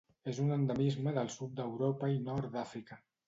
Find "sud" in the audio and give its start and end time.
1.35-1.53